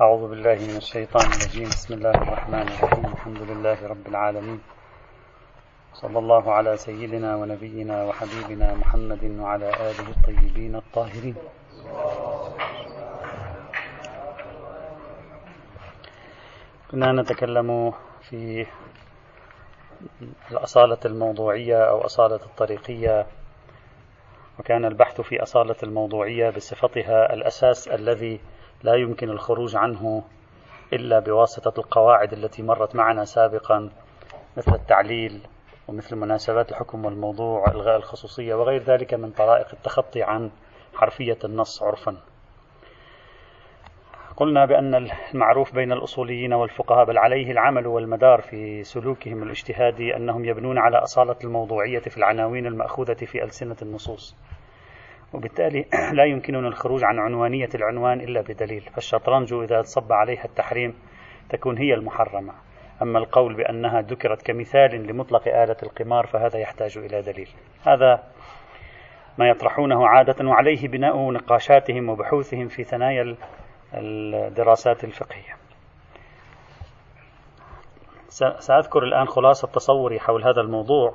[0.00, 1.68] أعوذ بالله من الشيطان الرجيم.
[1.68, 3.06] بسم الله الرحمن الرحيم.
[3.06, 4.60] الحمد لله رب العالمين.
[5.94, 11.34] صلى الله على سيدنا ونبينا وحبيبنا محمد وعلى آله الطيبين الطاهرين.
[16.90, 17.92] كنا نتكلم
[18.22, 18.66] في
[20.50, 23.26] الأصالة الموضوعية أو أصالة الطريقية.
[24.58, 28.40] وكان البحث في أصالة الموضوعية بصفتها الأساس الذي
[28.82, 30.22] لا يمكن الخروج عنه
[30.92, 33.90] إلا بواسطة القواعد التي مرت معنا سابقا
[34.56, 35.40] مثل التعليل
[35.88, 40.50] ومثل مناسبات الحكم والموضوع وإلغاء الخصوصية وغير ذلك من طرائق التخطي عن
[40.94, 42.16] حرفية النص عرفا.
[44.36, 44.94] قلنا بأن
[45.34, 51.36] المعروف بين الأصوليين والفقهاء بل عليه العمل والمدار في سلوكهم الاجتهادي أنهم يبنون على أصالة
[51.44, 54.36] الموضوعية في العناوين المأخوذة في ألسنة النصوص.
[55.32, 55.86] وبالتالي
[56.18, 58.80] لا يمكننا الخروج عن عنوانية العنوان إلا بدليل.
[58.80, 60.94] فالشطرنج إذا صب عليها التحريم
[61.50, 62.52] تكون هي المحرمة.
[63.02, 67.48] أما القول بأنها ذكرت كمثال لمطلق آلة القمار فهذا يحتاج إلى دليل.
[67.86, 68.22] هذا
[69.38, 73.36] ما يطرحونه عادة وعليه بناء نقاشاتهم وبحوثهم في ثنايا
[73.94, 75.56] الدراسات الفقهية.
[78.58, 81.14] سأذكر الآن خلاصة تصوري حول هذا الموضوع.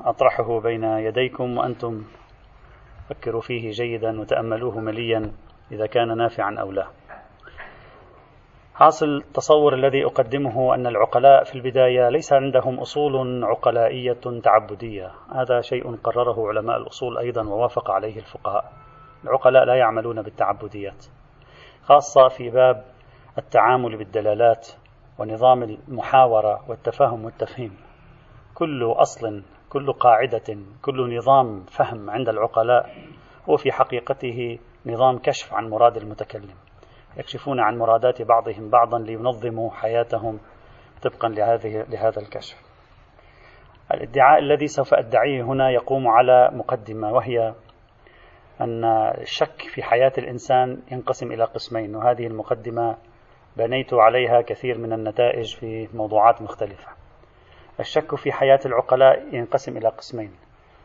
[0.00, 2.04] وأطرحه بين يديكم وأنتم.
[3.08, 5.32] فكروا فيه جيدا وتأملوه مليا
[5.72, 6.86] إذا كان نافعا أو لا.
[8.74, 15.10] حاصل التصور الذي أقدمه أن العقلاء في البداية ليس عندهم أصول عقلائية تعبدية.
[15.34, 18.72] هذا شيء قرره علماء الأصول أيضا ووافق عليه الفقهاء.
[19.24, 21.06] العقلاء لا يعملون بالتعبديات
[21.82, 22.84] خاصة في باب
[23.38, 24.68] التعامل بالدلالات
[25.18, 27.76] ونظام المحاورة والتفاهم والتفهيم.
[28.54, 29.42] كل أصل
[29.74, 32.90] كل قاعدة كل نظام فهم عند العقلاء
[33.48, 36.54] هو في حقيقته نظام كشف عن مراد المتكلم
[37.16, 40.38] يكشفون عن مرادات بعضهم بعضا لينظموا حياتهم
[41.02, 42.56] طبقا لهذه لهذا الكشف.
[43.94, 47.54] الادعاء الذي سوف أدعيه هنا يقوم على مقدمة وهي
[48.60, 48.84] أن
[49.20, 52.96] الشك في حياة الإنسان ينقسم إلى قسمين وهذه المقدمة
[53.56, 57.03] بنيت عليها كثير من النتائج في موضوعات مختلفة.
[57.80, 60.32] الشك في حياة العقلاء ينقسم إلى قسمين.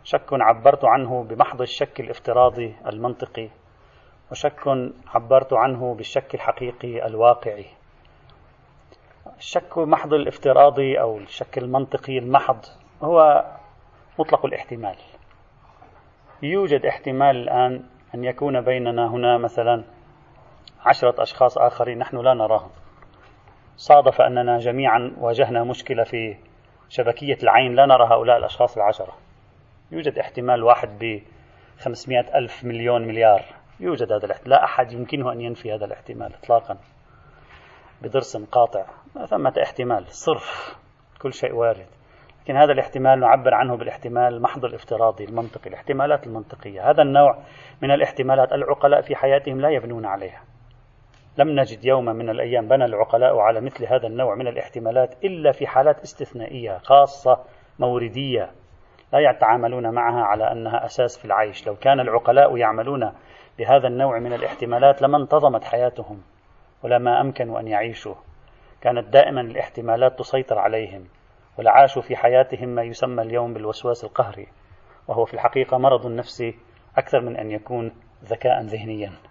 [0.04, 3.50] شك عبرت عنه بمحض الشك الافتراضي المنطقي
[4.32, 7.66] وشك عبرت عنه بالشك الحقيقي الواقعي.
[9.38, 12.66] الشك محض الافتراضي أو الشك المنطقي المحض
[13.04, 13.46] هو
[14.20, 14.96] مطلق الاحتمال.
[16.44, 17.84] يوجد احتمال الآن
[18.16, 19.84] أن يكون بيننا هنا مثلا
[20.86, 22.70] عشرة أشخاص آخرين نحن لا نراهم.
[23.78, 26.38] صادف أننا جميعا واجهنا مشكلة في
[26.90, 29.14] شبكية العين لا نرى هؤلاء الأشخاص العشرة.
[29.92, 31.22] يوجد احتمال واحد ب
[31.80, 33.42] 500 ألف مليون مليار.
[33.80, 34.50] يوجد هذا الاحتمال.
[34.50, 36.78] لا أحد يمكنه أن ينفي هذا الاحتمال إطلاقا.
[38.02, 38.86] بدرس قاطع.
[39.16, 40.06] ما ثمة احتمال.
[40.08, 40.78] صرف.
[41.22, 41.88] كل شيء وارد.
[42.44, 46.90] لكن هذا الاحتمال نعبر عنه بالاحتمال المحض الافتراضي المنطقي الاحتمالات المنطقية.
[46.92, 47.44] هذا النوع
[47.82, 50.44] من الاحتمالات العقلاء في حياتهم لا يبنون عليها.
[51.40, 55.68] لم نجد يوما من الأيام بنى العقلاء على مثل هذا النوع من الاحتمالات إلا في
[55.68, 57.44] حالات استثنائية خاصة
[57.80, 58.52] موردية.
[59.14, 61.68] لا يتعاملون معها على أنها أساس في العيش.
[61.68, 63.12] لو كان العقلاء يعملون
[63.60, 66.22] بهذا النوع من الاحتمالات لما انتظمت حياتهم
[66.84, 68.16] ولما أمكنوا أن يعيشوا.
[68.82, 71.08] كانت دائما الاحتمالات تسيطر عليهم
[71.60, 74.48] ولعاشوا في حياتهم ما يسمى اليوم بالوسواس القهري.
[75.08, 76.56] وهو في الحقيقة مرض نفسي
[76.98, 77.92] أكثر من أن يكون
[78.24, 79.29] ذكاء ذهنيا.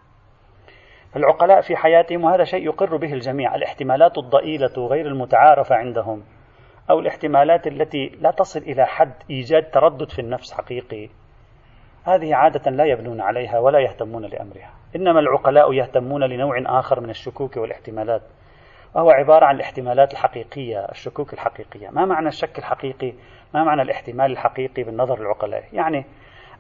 [1.19, 3.55] العقلاء في حياتهم وهذا شيء يقر به الجميع.
[3.55, 6.23] الاحتمالات الضئيلة غير المتعارفة عندهم
[6.91, 11.09] أو الاحتمالات التي لا تصل إلى حد إيجاد تردد في النفس حقيقي.
[12.05, 14.71] هذه عادة لا يبنون عليها ولا يهتمون لأمرها.
[14.97, 18.23] إنما العقلاء يهتمون لنوع آخر من الشكوك والاحتمالات
[18.95, 21.91] وهو عبارة عن الاحتمالات الحقيقية الشكوك الحقيقية.
[21.91, 23.13] ما معنى الشك الحقيقي؟
[23.55, 26.05] ما معنى الاحتمال الحقيقي بالنظر العقلائي يعني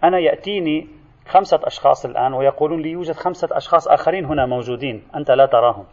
[0.04, 0.97] أنا يأتيني
[1.28, 5.84] خمسة أشخاص الآن ويقولون لي يوجد خمسة أشخاص آخرين هنا موجودين أنت لا تراهم.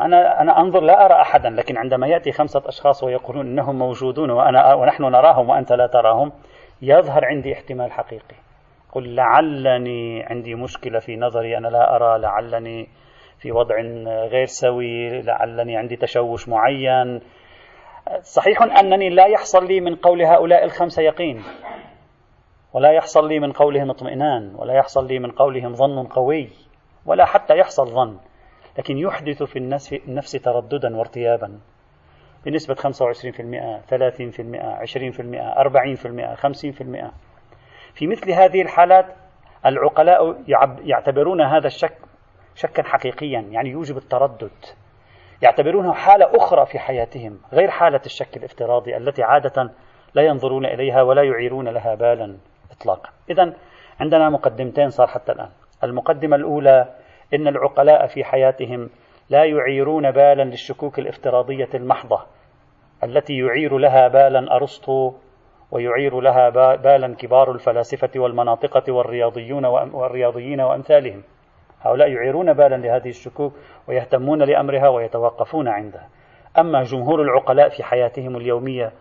[0.00, 4.74] أنا أنا أنظر لا أرى أحدا لكن عندما يأتي خمسة أشخاص ويقولون إنهم موجودون وأنا
[4.74, 6.32] ونحن نراهم وأنت لا تراهم
[6.82, 8.36] يظهر عندي احتمال حقيقي.
[8.92, 12.88] قل لعلني عندي مشكلة في نظري أنا لا أرى لعلني
[13.38, 13.74] في وضع
[14.26, 17.20] غير سوي لعلني عندي تشوش معين.
[18.22, 21.42] صحيح أنني لا يحصل لي من قول هؤلاء الخمسة يقين.
[22.74, 26.48] ولا يحصل لي من قولهم اطمئنان ولا يحصل لي من قولهم ظن قوي
[27.06, 28.18] ولا حتى يحصل ظن
[28.78, 29.58] لكن يحدث في
[30.08, 31.58] النفس ترددا وارتيابا.
[32.46, 32.82] بنسبة 25% 30%
[34.84, 35.24] 20%
[35.58, 37.10] 40% 50%
[37.94, 39.06] في مثل هذه الحالات
[39.66, 40.42] العقلاء
[40.84, 41.98] يعتبرون هذا الشك
[42.54, 44.50] شكا حقيقيا يعني يوجب التردد.
[45.42, 49.70] يعتبرونه حالة أخرى في حياتهم غير حالة الشك الافتراضي التي عادة
[50.14, 52.36] لا ينظرون إليها ولا يعيرون لها بالا.
[52.80, 53.10] إطلاقا.
[53.30, 53.52] إذا
[54.00, 55.50] عندنا مقدمتين صار حتى الآن.
[55.84, 56.94] المقدمة الأولى
[57.34, 58.90] إن العقلاء في حياتهم
[59.30, 62.20] لا يعيرون بالا للشكوك الافتراضية المحضة
[63.04, 65.12] التي يعير لها بالا أرسطو
[65.70, 71.22] ويعير لها بالا كبار الفلاسفة والمناطقة والرياضيون والرياضيين وأمثالهم.
[71.80, 73.52] هؤلاء يعيرون بالا لهذه الشكوك
[73.88, 76.08] ويهتمون لأمرها ويتوقفون عندها.
[76.58, 78.92] أما جمهور العقلاء في حياتهم اليومية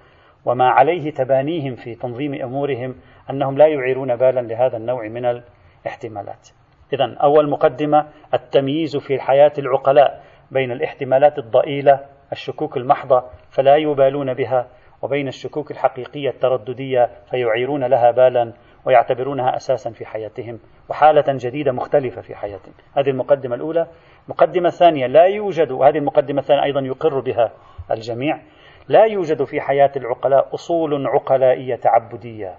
[0.46, 2.96] وما عليه تبانيهم في تنظيم أمورهم
[3.30, 5.42] أنهم لا يعيرون بالا لهذا النوع من
[5.86, 6.50] الاحتمالات.
[6.94, 12.00] إذا أول مقدمة التمييز في حياة العقلاء بين الاحتمالات الضئيلة
[12.32, 14.68] الشكوك المحضة فلا يبالون بها
[15.02, 18.54] وبين الشكوك الحقيقية الترددية فيعيرون لها بالا
[18.86, 20.60] ويعتبرونها أساسا في حياتهم
[20.90, 22.74] وحالة جديدة مختلفة في حياتهم.
[22.98, 23.88] هذه المقدمة الأولى.
[24.26, 27.52] المقدمة الثانية لا يوجد وهذه المقدمة الثانية أيضا يقر بها
[27.92, 28.40] الجميع
[28.88, 32.58] لا يوجد في حياة العقلاء أصول عقلائية تعبدية.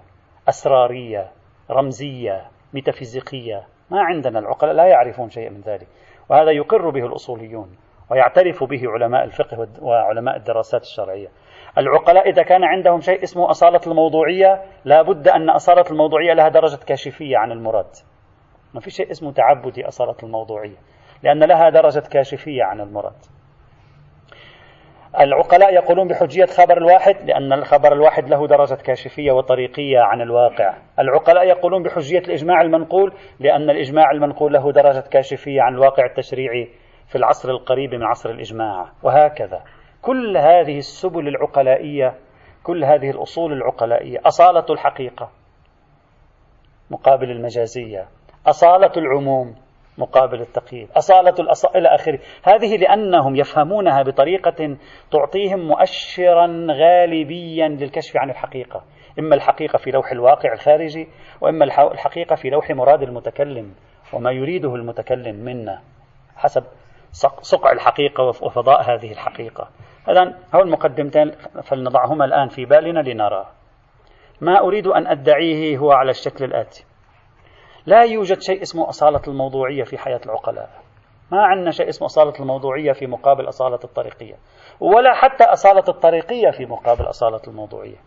[0.49, 1.31] أسرارية
[1.71, 3.67] رمزية ميتافيزيقية.
[3.91, 5.87] ما عندنا العقلاء لا يعرفون شيئا من ذلك.
[6.29, 7.77] وهذا يقر به الأصوليون
[8.11, 11.27] ويعترف به علماء الفقه وعلماء الدراسات الشرعية.
[11.77, 16.79] العقلاء إذا كان عندهم شيء اسمه أصالة الموضوعية لا بد أن أصالة الموضوعية لها درجة
[16.85, 17.89] كاشفية عن المراد.
[18.73, 20.77] ما في شيء اسمه تعبدي أصالة الموضوعية
[21.23, 23.34] لأن لها درجة كاشفية عن المراد.
[25.19, 30.73] العقلاء يقولون بحجية خبر الواحد لأن الخبر الواحد له درجة كاشفية وطريقية عن الواقع.
[30.99, 36.69] العقلاء يقولون بحجية الإجماع المنقول لأن الإجماع المنقول له درجة كاشفية عن الواقع التشريعي
[37.07, 38.85] في العصر القريب من عصر الإجماع.
[39.03, 39.61] وهكذا.
[40.01, 42.15] كل هذه السبل العقلائية
[42.63, 45.29] كل هذه الأصول العقلائية أصالة الحقيقة
[46.91, 48.07] مقابل المجازية
[48.47, 49.55] أصالة العموم
[49.97, 50.89] مقابل التقييد.
[50.97, 51.65] أصالة الأص...
[51.65, 52.19] إلى آخره.
[52.43, 54.77] هذه لأنهم يفهمونها بطريقة
[55.11, 58.83] تعطيهم مؤشرا غالبيا للكشف عن الحقيقة.
[59.19, 61.07] إما الحقيقة في لوح الواقع الخارجي
[61.41, 63.75] وإما الحقيقة في لوح مراد المتكلم
[64.13, 65.81] وما يريده المتكلم منا
[66.35, 66.63] حسب
[67.41, 69.69] صقع الحقيقة وفضاء هذه الحقيقة.
[70.09, 71.31] إذا هو المقدمتين
[71.63, 73.45] فلنضعهما الآن في بالنا لنرى.
[74.41, 76.85] ما أريد أن أدعيه هو على الشكل الآتي.
[77.85, 80.69] لا يوجد شيء اسمه أصالة الموضوعية في حياة العقلاء.
[81.31, 84.35] ما عندنا شيء اسمه أصالة الموضوعية في مقابل أصالة الطريقية.
[84.79, 87.97] ولا حتى أصالة الطريقية في مقابل أصالة الموضوعية.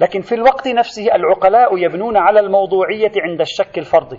[0.00, 4.18] لكن في الوقت نفسه العقلاء يبنون على الموضوعية عند الشك الفرضي.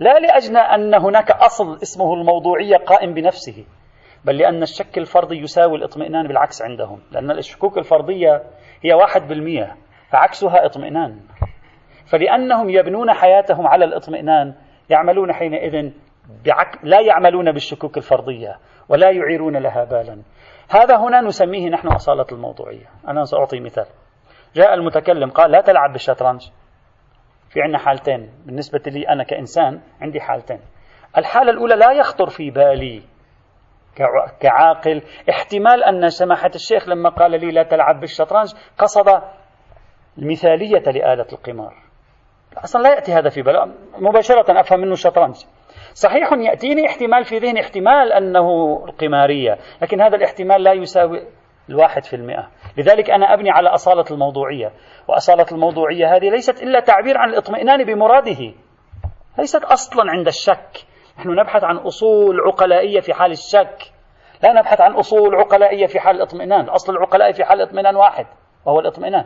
[0.00, 3.64] لا لأجل أن هناك أصل اسمه الموضوعية قائم بنفسه
[4.24, 7.00] بل لأن الشك الفرضي يساوي الاطمئنان بالعكس عندهم.
[7.12, 8.42] لأن الشكوك الفرضية
[8.82, 9.76] هي واحد بالمئة
[10.10, 11.20] فعكسها اطمئنان.
[12.06, 14.54] فلأنهم يبنون حياتهم على الاطمئنان
[14.90, 15.92] يعملون حينئذ
[16.44, 16.78] بعك...
[16.82, 18.58] لا يعملون بالشكوك الفرضية
[18.88, 20.22] ولا يعيرون لها بالا.
[20.70, 22.86] هذا هنا نسميه نحن أصالة الموضوعية.
[23.08, 23.86] أنا سأعطي مثال.
[24.54, 26.40] جاء المتكلم قال لا تلعب بالشطرنج.
[27.50, 28.30] في عندنا حالتين.
[28.46, 30.60] بالنسبة لي أنا كإنسان عندي حالتين.
[31.18, 33.02] الحالة الأولى لا يخطر في بالي
[34.40, 35.02] كعاقل.
[35.30, 39.22] احتمال أن سماحة الشيخ لما قال لي لا تلعب بالشطرنج قصد
[40.18, 41.83] المثالية لآلة القمار.
[42.64, 45.34] أصلا لا يأتي هذا في بال مباشرة أفهم منه الشطرنج
[45.94, 51.26] صحيح يأتيني احتمال في ذهني احتمال أنه القمارية لكن هذا الاحتمال لا يساوي
[51.68, 52.48] الواحد في المئة.
[52.76, 54.72] لذلك أنا أبني على أصالة الموضوعية.
[55.08, 58.54] وأصالة الموضوعية هذه ليست إلا تعبير عن الإطمئنان بمراده.
[59.38, 60.86] ليست أصلا عند الشك.
[61.18, 63.92] نحن نبحث عن أصول عقلائية في حال الشك.
[64.42, 66.68] لا نبحث عن أصول عقلائية في حال الاطمئنان.
[66.68, 68.26] أصل العقلاء في حال الاطمئنان واحد
[68.66, 69.24] وهو الاطمئنان.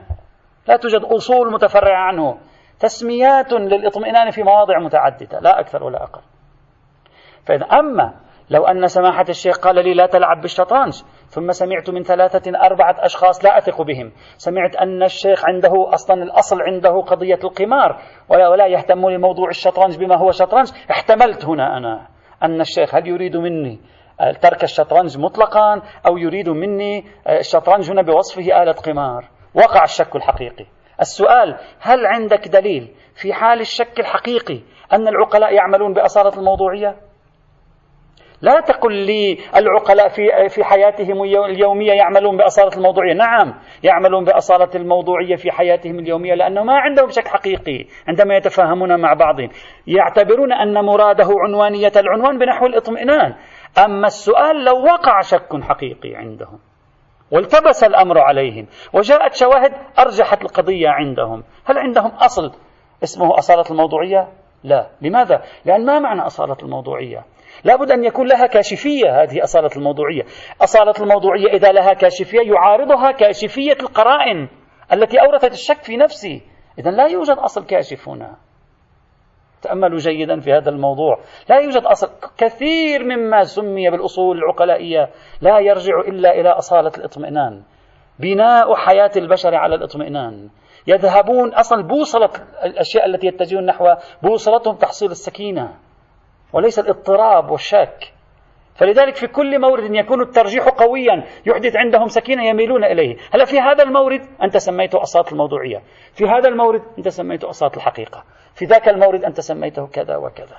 [0.69, 2.39] لا توجد أصول متفرعة عنه.
[2.81, 6.21] تسميات للاطمئنان في مواضع متعددة لا أكثر ولا أقل.
[7.47, 8.15] فإذا أما
[8.51, 13.45] لو أن سماحة الشيخ قال لي لا تلعب بالشطرنج ثم سمعت من ثلاثة أربعة أشخاص
[13.45, 14.13] لا أثق بهم.
[14.37, 20.17] سمعت أن الشيخ عنده أصلا الأصل عنده قضية القمار ولا, ولا يهتم لموضوع الشطرنج بما
[20.17, 20.69] هو شطرنج.
[20.91, 22.07] احتملت هنا أنا
[22.43, 23.81] أن الشيخ هل يريد مني
[24.41, 30.67] ترك الشطرنج مطلقا أو يريد مني الشطرنج هنا بوصفه آلة قمار؟ وقع الشك الحقيقي.
[31.01, 34.61] السؤال هل عندك دليل في حال الشك الحقيقي
[34.93, 36.97] أن العقلاء يعملون بأصالة الموضوعية؟
[38.43, 45.37] لا تقل لي العقلاء في في حياتهم اليومية يعملون بأصالة الموضوعية، نعم يعملون بأصالة الموضوعية
[45.37, 49.49] في حياتهم اليومية لأنه ما عندهم شك حقيقي عندما يتفاهمون مع بعضهم،
[49.87, 53.35] يعتبرون أن مراده عنوانية العنوان بنحو الاطمئنان،
[53.85, 56.59] أما السؤال لو وقع شك حقيقي عندهم
[57.31, 62.53] والتبس الأمر عليهم وجاءت شواهد أرجحت القضية عندهم، هل عندهم أصل
[63.03, 64.29] اسمه أصالة الموضوعية؟
[64.65, 64.91] لا.
[65.03, 67.25] لماذا؟ لأن ما معنى أصالة الموضوعية؟
[67.65, 70.23] لابد أن يكون لها كاشفية هذه أصالة الموضوعية.
[70.63, 74.49] أصالة الموضوعية إذا لها كاشفية يعارضها كاشفية القرائن
[74.93, 76.43] التي أورثت الشك في نفسي
[76.79, 78.37] إذا لا يوجد أصل كاشف هنا
[79.63, 81.19] تأملوا جيدا في هذا الموضوع.
[81.51, 82.11] لا يوجد أصل.
[82.39, 85.09] كثير مما سمي بالأصول العقلائية
[85.41, 87.63] لا يرجع إلا إلى أصالة الإطمئنان.
[88.19, 90.49] بناء حياة البشر على الإطمئنان.
[90.87, 92.31] يذهبون أصلا بوصلة
[92.65, 95.75] الأشياء التي يتجهون نحوها بوصلتهم تحصيل السكينة
[96.53, 98.13] وليس الاضطراب والشك.
[98.75, 101.25] فلذلك في كل مورد يكون الترجيح قويا.
[101.47, 103.17] يحدث عندهم سكينة يميلون إليه.
[103.35, 105.83] هلا في هذا المورد أنت سميته أصات الموضوعية.
[106.15, 108.25] في هذا المورد أنت سميته أصات الحقيقة.
[108.59, 110.57] في ذاك المورد أنت سميته كذا وكذا.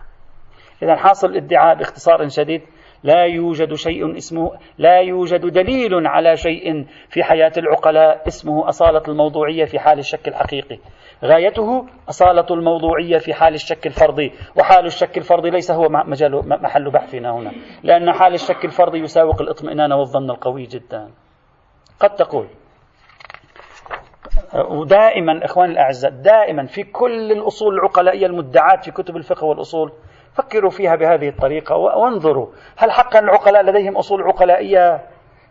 [0.84, 2.62] إذا حاصل الادعاء باختصار شديد.
[3.04, 9.66] لا يوجد شيء اسمه لا يوجد دليل على شيء في حياة العقلاء اسمه أصالة الموضوعية
[9.66, 10.80] في حال الشك الحقيقي.
[11.24, 17.32] غايته أصالة الموضوعية في حال الشك الفرضي وحال الشك الفرضي ليس هو مجال محل بحثنا
[17.32, 17.52] هنا.
[17.84, 21.10] لأن حال الشك الفرضي يساوق الاطمئنان والظن القوي جدا.
[22.00, 22.48] قد تقول
[24.54, 29.92] ودائما إخواني الأعزاء دائما في كل الأصول العقلائية المدعاة في كتب الفقه والأصول
[30.34, 35.02] فكروا فيها بهذه الطريقة وانظروا هل حقا العقلاء لديهم أصول عقلائية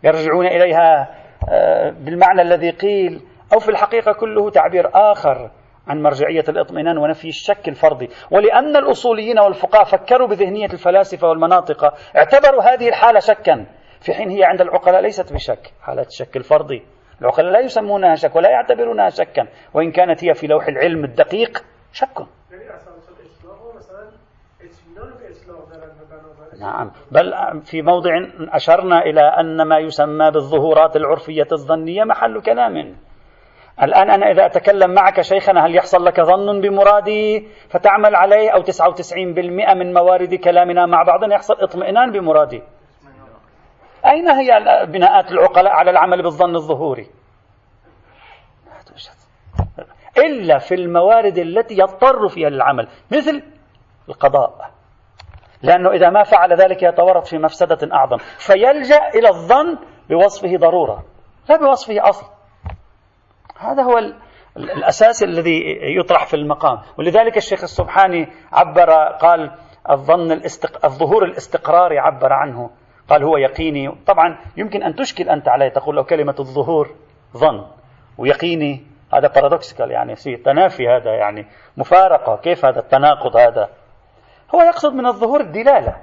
[0.03, 1.15] يرجعون إليها
[1.49, 3.21] آه، بالمعنى الذي قيل
[3.53, 5.51] أو في الحقيقة كله تعبير آخر
[5.87, 8.09] عن مرجعية الاطمئنان ونفي الشك الفرضي.
[8.31, 13.65] ولأن الأصوليين والفقهاء فكروا بذهنية الفلاسفة والمناطق اعتبروا هذه الحالة شكا
[14.01, 16.83] في حين هي عند العقلاء ليست بشك حالة الشك الفرضي.
[17.21, 19.47] العقلاء لا يسمونها شك ولا يعتبرونها شكا.
[19.73, 22.17] وإن كانت هي في لوح العلم الدقيق شك
[26.59, 26.91] نعم.
[27.11, 32.95] بل في موضع أشرنا إلى أن ما يسمى بالظهورات العرفية الظنية محل كلام.
[33.83, 39.73] الآن أنا إذا أتكلم معك شيخنا هل يحصل لك ظن بمرادي فتعمل عليه أو 99%
[39.75, 42.63] من موارد كلامنا مع بعضنا يحصل اطمئنان بمرادي.
[44.05, 47.07] أين هي بناءات العقلاء على العمل بالظن الظهوري؟
[50.17, 53.43] إلا في الموارد التي يضطر فيها للعمل مثل
[54.09, 54.71] القضاء.
[55.61, 58.17] لأنه إذا ما فعل ذلك يتورط في مفسدة أعظم.
[58.17, 59.77] فيلجأ إلى الظن
[60.09, 61.03] بوصفه ضرورة
[61.49, 62.25] لا بوصفه أصل.
[63.59, 63.97] هذا هو
[64.57, 66.81] الأساس الذي يطرح في المقام.
[66.97, 68.91] ولذلك الشيخ السبحاني عبر
[69.21, 69.51] قال
[69.89, 70.85] الظن الاستق...
[70.85, 72.69] الظهور الاستقراري عبر عنه.
[73.09, 73.95] قال هو يقيني.
[74.07, 76.95] طبعا يمكن أن تشكل أنت عليه تقول لو كلمة الظهور
[77.37, 77.65] ظن
[78.17, 78.83] ويقيني.
[79.13, 81.45] هذا بارادوكسيكال يعني في تنافي هذا يعني
[81.77, 82.35] مفارقة.
[82.35, 83.69] كيف هذا التناقض هذا؟
[84.55, 85.95] هو يقصد من الظهور الدلالة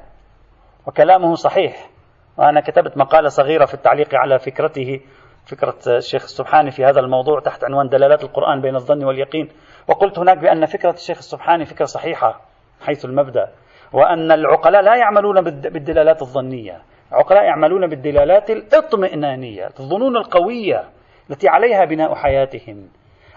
[0.87, 1.91] وكلامه صحيح.
[2.37, 5.01] وأنا كتبت مقالة صغيرة في التعليق على فكرته
[5.47, 9.49] فكرة الشيخ السبحاني في هذا الموضوع تحت عنوان دلالات القرآن بين الظن واليقين.
[9.89, 12.41] وقلت هناك بأن فكرة الشيخ السبحاني فكرة صحيحة
[12.87, 13.49] حيث المبدأ
[13.93, 16.83] وأن العقلاء لا يعملون بالدلالات الظنية.
[17.13, 20.85] العقلاء يعملون بالدلالات الاطمئنانية الظنون القوية
[21.31, 22.89] التي عليها بناء حياتهم.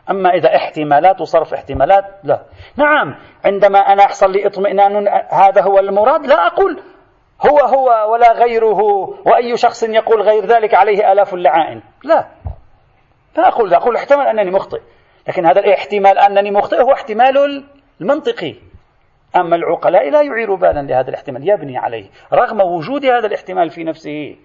[0.10, 2.42] أما إذا احتمالات وصرف احتمالات لا.
[2.78, 6.80] نعم عندما أنا أحصل لي اطمئنان هذا هو المراد لا أقول
[7.50, 8.82] هو هو ولا غيره
[9.26, 11.82] وأي شخص يقول غير ذلك عليه آلاف اللعائن.
[12.04, 12.28] لا.
[13.38, 14.80] لا أقول لا أقول احتمال أنني مخطئ.
[15.28, 17.64] لكن هذا الاحتمال أنني مخطئ هو احتمال
[18.02, 18.56] المنطقي.
[19.36, 24.36] أما العقلاء لا يعير بالا لهذا الاحتمال يبني عليه رغم وجود هذا الاحتمال في نفسه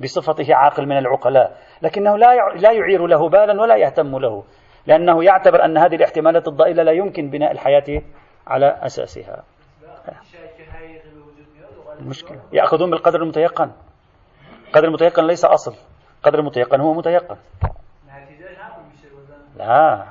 [0.00, 4.44] بصفته عاقل من العقلاء لكنه لا لا يعير له بالا ولا يهتم له
[4.86, 8.02] لأنه يعتبر أن هذه الاحتمالات الضئيلة لا يمكن بناء الحياة
[8.46, 9.44] على أساسها.
[12.00, 12.40] المشكلة.
[12.52, 13.70] يأخذون بالقدر المتيقن.
[14.66, 15.74] القدر المتيقن ليس أصل
[16.18, 17.36] القدر المتيقن هو متيقن.
[19.56, 20.04] لا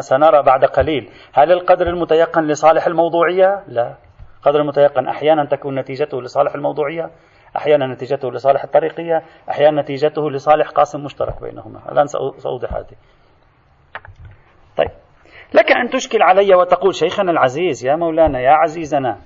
[0.00, 1.10] سنرى بعد قليل.
[1.32, 3.94] هل القدر المتيقن لصالح الموضوعية؟ لا.
[4.38, 7.10] القدر المتيقن أحيانا تكون نتيجته لصالح الموضوعية
[7.56, 11.92] أحيانا نتيجته لصالح الطريقية أحيانا نتيجته لصالح قاسم مشترك بينهما.
[11.92, 12.96] الآن سأوضح هذه.
[14.76, 14.90] طيب.
[15.54, 19.18] لك أن تشكل علي وتقول شيخنا العزيز يا مولانا يا عزيزنا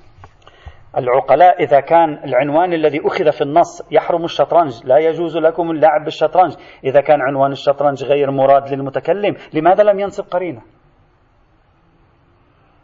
[0.96, 6.54] العقلاء إذا كان العنوان الذي أخذ في النص يحرم الشطرنج لا يجوز لكم اللعب بالشطرنج.
[6.84, 10.62] إذا كان عنوان الشطرنج غير مراد للمتكلم لماذا لم ينصب قرينة؟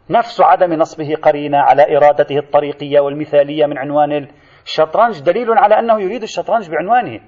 [0.09, 4.27] نفس عدم نصبه قرينة على إرادته الطريقية والمثالية من عنوان
[4.63, 7.19] الشطرنج دليل على أنه يريد الشطرنج بعنوانه.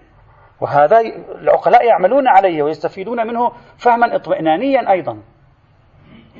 [0.61, 0.99] وهذا
[1.41, 5.32] العقلاء يعملون عليه ويستفيدون منه فهما اطمئنانيا أيضا.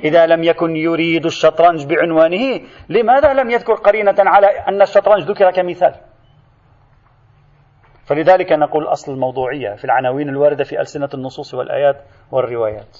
[0.04, 5.94] إذا لم يكن يريد الشطرنج بعنوانه لماذا لم يذكر قرينة على أن الشطرنج ذكر كمثال؟
[8.06, 11.96] فلذلك نقول أصل الموضوعية في العناوين الواردة في ألسنة النصوص والآيات
[12.32, 12.98] والروايات.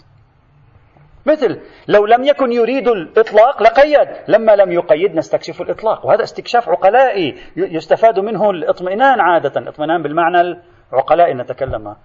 [1.27, 7.35] مثل لو لم يكن يريد الإطلاق لقيد لما لم يقيد نستكشف الإطلاق وهذا استكشاف عقلائي
[7.57, 10.61] يستفاد منه الاطمئنان عادة اطمئنان بالمعنى
[10.93, 11.97] العقلائي نتكلم.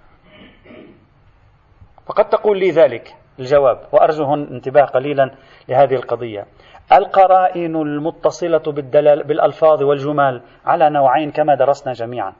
[2.05, 3.15] فقد تقول لي ذلك.
[3.39, 5.31] الجواب وأرجو هنا انتباه قليلا
[5.69, 6.45] لهذه القضية.
[6.91, 12.33] القرائن المتصلة بالدلال بالألفاظ والجمال على نوعين كما درسنا جميعا.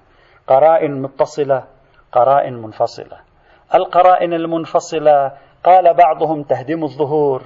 [0.48, 1.64] قرائن متصلة
[2.12, 3.18] قرائن منفصلة.
[3.76, 5.32] القرائن المنفصلة
[5.64, 7.44] قال بعضهم تهدم الظهور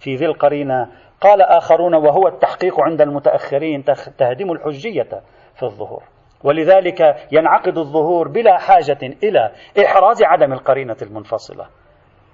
[0.00, 0.88] في ذي القرينة
[1.20, 3.84] قال آخرون وهو التحقيق عند المتأخرين
[4.18, 5.08] تهدم الحجية
[5.54, 6.02] في الظهور.
[6.44, 9.50] ولذلك ينعقد الظهور بلا حاجة إلى
[9.84, 11.66] إحراز عدم القرينة المنفصلة.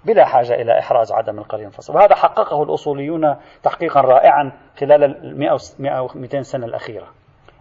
[0.04, 6.08] بلا حاجة إلى إحراز عدم القرينة المنفصلة وهذا حققه الأصوليون تحقيقا رائعا خلال ال 100
[6.14, 7.06] 200 سنة الأخيرة.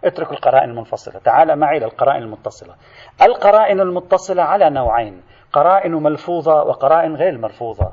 [0.04, 1.20] اترك القرائن المنفصلة.
[1.24, 2.74] تعال معي إلى القرائن المتصلة.
[3.22, 7.92] القرائن المتصلة على نوعين قرائن ملفوظة وقرائن غير ملفوظة.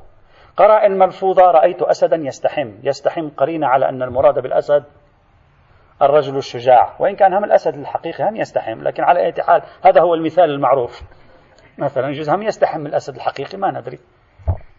[0.58, 2.72] قرائن ملفوظة رأيت أسدا يستحم.
[2.84, 4.84] يستحم قرينة على أن المراد بالأسد
[6.02, 6.94] الرجل الشجاع.
[7.00, 11.02] وإن كان هم الأسد الحقيقي هم يستحم لكن على أي حال هذا هو المثال المعروف.
[11.78, 14.00] مثلا يجوز هم يستحم الأسد الحقيقي ما ندري.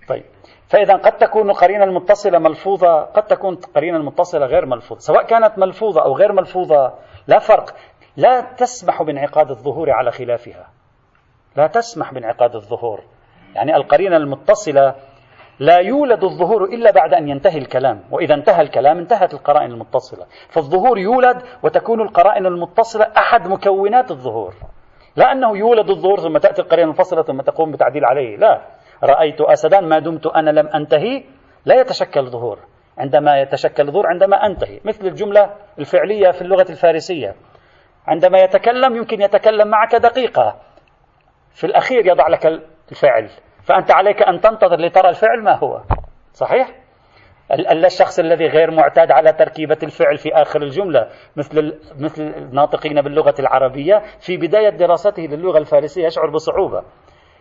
[0.09, 0.25] طيب.
[0.69, 5.01] فإذا قد تكون قرينة المتصلة ملفوظة قد تكون قرينة المتصلة غير ملفوظة.
[5.01, 6.95] سواء كانت ملفوظة أو غير ملفوظة
[7.27, 7.75] لا فرق.
[8.17, 10.67] لا تسمح بانعقاد الظهور على خلافها.
[11.57, 13.01] لا تسمح بانعقاد الظهور.
[13.55, 14.95] يعني القرينة المتصلة
[15.59, 18.01] لا يولد الظهور إلا بعد أن ينتهي الكلام.
[18.11, 20.27] وإذا انتهى الكلام انتهت القرائن المتصلة.
[20.49, 24.55] فالظهور يولد وتكون القرائن المتصلة أحد مكونات الظهور.
[25.17, 28.61] لا أنه يولد الظهور ثم تأتي القرينة المنفصلة ثم تقوم بتعديل عليه لا.
[29.05, 31.25] رأيت أسدا ما دمت أنا لم أنتهي.
[31.65, 32.59] لا يتشكل ظهور.
[32.99, 34.81] عندما يتشكل ظهور عندما أنتهي.
[34.85, 37.35] مثل الجملة الفعلية في اللغة الفارسية.
[38.07, 40.61] عندما يتكلم يمكن يتكلم معك دقيقة.
[41.53, 42.47] في الأخير يضع لك
[42.91, 43.31] الفعل.
[43.65, 45.83] فأنت عليك أن تنتظر لترى الفعل ما هو.
[46.33, 46.75] صحيح؟
[47.87, 54.03] الشخص الذي غير معتاد على تركيبة الفعل في آخر الجملة مثل مثل الناطقين باللغة العربية
[54.21, 56.83] في بداية دراسته للغة الفارسية يشعر بصعوبة.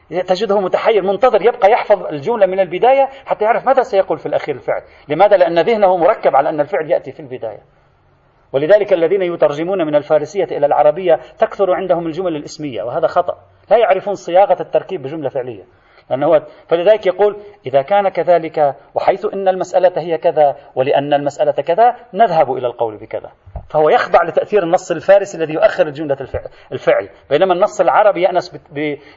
[0.09, 4.81] تجده متحير منتظر يبقى يحفظ الجملة من البداية حتى يعرف ماذا سيقول في الأخير الفعل.
[5.09, 7.59] لماذا؟ لأن ذهنه مركب على أن الفعل يأتي في البداية.
[8.53, 13.37] ولذلك الذين يترجمون من الفارسية إلى العربية تكثر عندهم الجمل الإسمية وهذا خطأ.
[13.71, 15.63] لا يعرفون صياغة التركيب بجملة فعلية.
[16.09, 22.53] لأنه فلذلك يقول إذا كان كذلك وحيث أن المسألة هي كذا ولأن المسألة كذا نذهب
[22.53, 23.31] إلى القول بكذا.
[23.69, 26.17] فهو يخضع لتأثير النص الفارسي الذي يؤخر الجملة
[26.71, 27.09] الفعل.
[27.29, 28.57] بينما النص العربي يأنس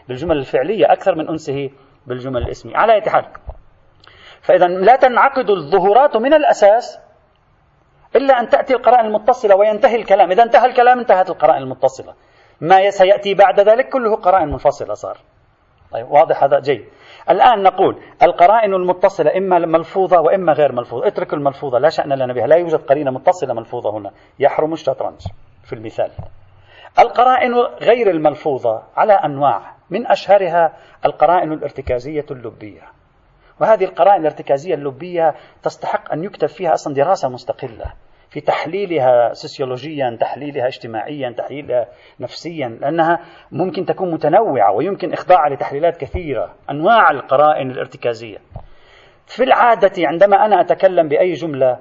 [0.09, 1.71] بالجمل الفعلية أكثر من أنسه
[2.07, 3.25] بالجمل الاسمية على أي حال.
[4.43, 6.99] فإذا لا تنعقد الظهورات من الأساس
[8.17, 10.31] إلا أن تأتي القرائن المتصلة وينتهي الكلام.
[10.31, 12.15] إذا انتهى الكلام انتهت القرائن المتصلة.
[12.61, 15.19] ما سيأتي بعد ذلك كله قرائن منفصلة صار.
[15.93, 16.85] طيب واضح هذا جيد.
[17.31, 21.07] الآن نقول القرائن المتصلة إما ملفوظة وإما غير ملفوظة.
[21.07, 24.11] اترك الملفوظة لا شأن لنا بها لا يوجد قرينة متصلة ملفوظة هنا.
[24.39, 25.21] يحرم الشطرنج
[25.65, 26.11] في المثال.
[26.99, 30.73] القرائن غير الملفوظة على أنواع من أشهرها
[31.05, 32.83] القرائن الارتكازية اللبية.
[33.61, 37.93] وهذه القرائن الارتكازية اللبية تستحق أن يكتب فيها أصلا دراسة مستقلة.
[38.31, 41.89] في تحليلها سوسيولوجيا تحليلها اجتماعيا تحليلها
[42.21, 43.19] نفسيا لأنها
[43.53, 48.39] ممكن تكون متنوعة ويمكن إخضاعها لتحليلات كثيرة أنواع القرائن الارتكازية.
[49.27, 51.79] في العادة عندما أنا أتكلم بأي جملة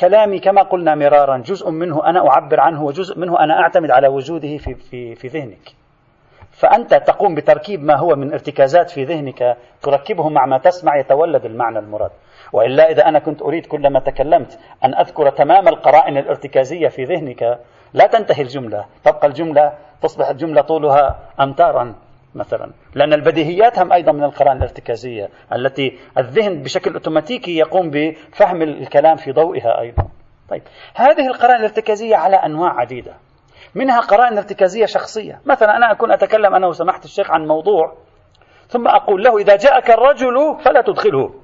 [0.00, 4.56] كلامي كما قلنا مرارا جزء منه أنا أعبر عنه وجزء منه أنا أعتمد على وجوده
[4.56, 5.81] في, في, في ذهنك.
[6.52, 11.78] فأنت تقوم بتركيب ما هو من ارتكازات في ذهنك تركبه مع ما تسمع يتولد المعنى
[11.78, 12.10] المراد.
[12.52, 17.58] وإلا إذا أنا كنت أريد كلما تكلمت أن أذكر تمام القرائن الارتكازية في ذهنك
[17.94, 18.84] لا تنتهي الجملة.
[19.04, 21.94] تبقى الجملة تصبح الجملة طولها أمتارا
[22.34, 22.70] مثلا.
[22.94, 29.32] لأن البديهيات هم أيضا من القرائن الارتكازية التي الذهن بشكل أوتوماتيكي يقوم بفهم الكلام في
[29.32, 30.08] ضوئها أيضا.
[30.48, 30.62] طيب
[30.94, 33.12] هذه القرائن الارتكازية على أنواع عديدة.
[33.74, 35.40] منها قرائن ارتكازية شخصية.
[35.46, 37.96] مثلا أنا أكون أتكلم أنا وسمحت الشيخ عن موضوع
[38.68, 41.34] ثم أقول له إذا جاءك الرجل فلا تدخله.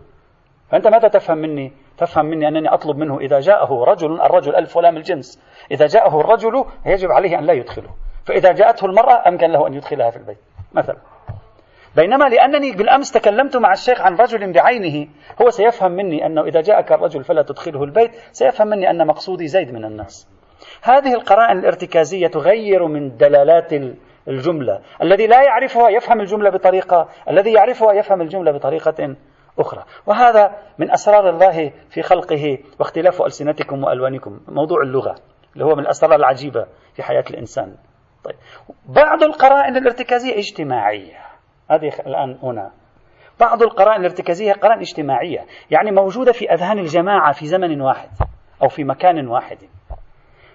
[0.71, 4.97] فأنت ماذا تفهم مني؟ تفهم مني أنني أطلب منه إذا جاءه رجل الرجل ألف ولام
[4.97, 5.43] الجنس.
[5.71, 7.91] إذا جاءه الرجل يجب عليه أن لا يدخله.
[8.25, 10.39] فإذا جاءته المرأة أمكن له أن يدخلها في البيت.
[10.73, 10.97] مثلا.
[11.97, 15.09] بينما لأنني بالأمس تكلمت مع الشيخ عن رجل بعينه
[15.43, 19.73] هو سيفهم مني أنه إذا جاءك الرجل فلا تدخله البيت سيفهم مني أن مقصودي زيد
[19.73, 20.38] من الناس.
[20.83, 23.73] هذه القرائن الارتكازية تغير من دلالات
[24.29, 24.81] الجملة.
[25.03, 29.17] الذي لا يعرفها يفهم الجملة بطريقة الذي يعرفها يفهم الجملة بطريقة
[29.59, 29.85] أخرى.
[30.07, 34.41] وهذا من أسرار الله في خلقه واختلاف ألسنتكم وألوانكم.
[34.49, 35.15] موضوع اللغة
[35.55, 37.75] اللي هو من الأسرار العجيبة في حياة الإنسان.
[38.25, 38.37] طيب.
[38.89, 41.17] بعض القرائن الارتكازية اجتماعية.
[41.71, 42.71] هذه الآن هنا.
[43.41, 45.45] بعض القرائن الارتكازية قرائن اجتماعية.
[45.71, 48.09] يعني موجودة في أذهان الجماعة في زمن واحد
[48.63, 49.59] أو في مكان واحد.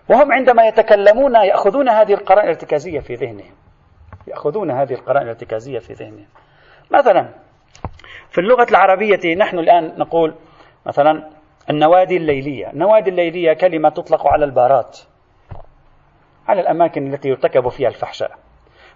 [0.10, 3.52] وهم عندما يتكلمون يأخذون هذه القرائن الارتكازية في ذهنهم.
[4.28, 6.26] يأخذون هذه القرائن الارتكازية في ذهنهم.
[6.92, 7.30] مثلا
[8.30, 10.36] في اللغة العربية نحن الآن نقول
[10.86, 11.30] مثلا
[11.70, 12.70] النوادي الليلية.
[12.70, 15.00] النوادي الليلية كلمة تطلق على البارات
[16.48, 18.32] على الأماكن التي يرتكب فيها الفحشاء.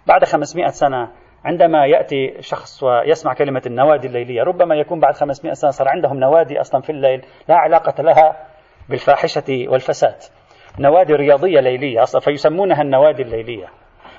[0.06, 1.12] بعد 500 سنة
[1.44, 6.60] عندما يأتي شخص ويسمع كلمة النوادي الليلية ربما يكون بعد 500 سنة صار عندهم نوادي
[6.60, 8.46] أصلا في الليل لا علاقة لها
[8.88, 10.37] بالفاحشة والفساد.
[10.80, 13.66] نوادي رياضية ليلية أصلا فيسمونها النوادي الليلية.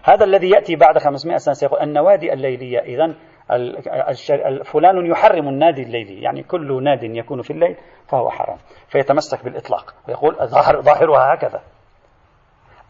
[0.04, 3.16] هذا الذي يأتي بعد 500 سنة سيقول النوادي الليلية إذا
[4.64, 7.76] فلان يحرم النادي الليلي يعني كل ناد يكون في الليل
[8.08, 8.58] فهو حرام.
[8.88, 11.62] فيتمسك بالإطلاق ويقول ظاهر ظاهرها هكذا.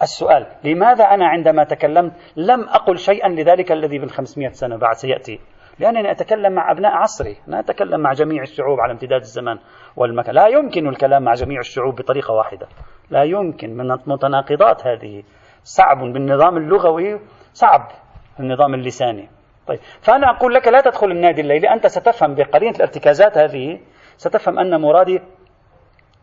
[0.01, 5.39] السؤال لماذا أنا عندما تكلمت لم أقل شيئا لذلك الذي بالخمسمائة سنة بعد سيأتي؟
[5.79, 9.59] لأنني أتكلم مع أبناء عصري لا أتكلم مع جميع الشعوب على امتداد الزمان
[9.95, 10.35] والمكان.
[10.35, 12.67] لا يمكن الكلام مع جميع الشعوب بطريقة واحدة.
[13.09, 15.23] لا يمكن من المتناقضات هذه.
[15.63, 17.19] صعب بالنظام اللغوي
[17.53, 17.87] صعب
[18.39, 19.29] النظام اللساني.
[19.67, 23.79] طيب فأنا أقول لك لا تدخل النادي الليلي أنت ستفهم بقرينة الارتكازات هذه
[24.17, 25.21] ستفهم أن مرادي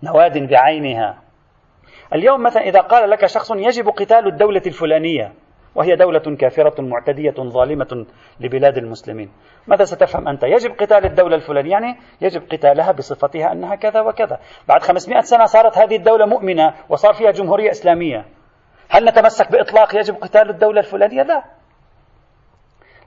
[0.02, 1.18] نواد بعينها.
[2.12, 5.32] اليوم مثلا إذا قال لك شخص يجب قتال الدولة الفلانية
[5.76, 8.06] وهي دولة كافرة معتدية ظالمة
[8.40, 9.30] لبلاد المسلمين.
[9.66, 14.38] ماذا ستفهم أنت؟ يجب قتال الدولة الفلانية يعني يجب قتالها بصفتها أنها كذا وكذا.
[14.68, 18.24] بعد 500 سنة صارت هذه الدولة مؤمنة وصار فيها جمهورية إسلامية.
[18.88, 21.44] هل نتمسك بإطلاق يجب قتال الدولة الفلانية؟ لا.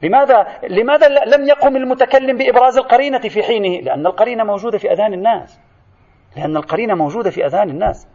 [0.02, 5.60] لماذا؟ لماذا لم يقم المتكلم بإبراز القرينة في حينه؟ لأن القرينة موجودة في أذهان الناس.
[6.38, 8.08] لأن القرينة موجودة في أذهان الناس.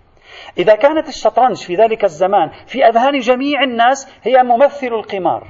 [0.58, 5.46] إذا كانت الشطرنج في ذلك الزمان في أذهان جميع الناس هي ممثل القمار.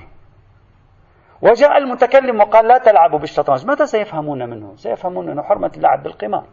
[1.43, 3.67] وجاء المتكلم وقال لا تلعبوا بالشطرنج.
[3.67, 6.45] ماذا سيفهمون منه؟ سيفهمون أنه حرمة اللعب بالقمار.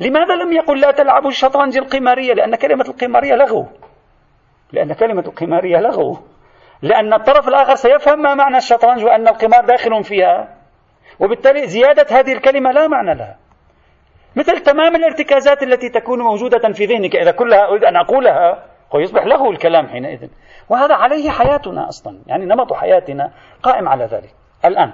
[0.00, 3.66] لماذا لم يقل لا تلعبوا الشطرنج القمارية؟ لأن كلمة القمارية لغو.
[4.72, 6.18] لأن كلمة القمارية لغو.
[6.82, 10.58] لأن الطرف الآخر سيفهم ما معنى الشطرنج وأن القمار داخل فيها.
[11.20, 13.36] وبالتالي زيادة هذه الكلمة لا معنى لها.
[14.38, 19.50] مثل تمام الارتكازات التي تكون موجودة في ذهنك إذا كلها أريد أن أقولها يصبح له
[19.50, 20.28] الكلام حينئذ.
[20.68, 23.30] وهذا عليه حياتنا أصلا يعني نمط حياتنا
[23.62, 24.34] قائم على ذلك.
[24.64, 24.92] الآن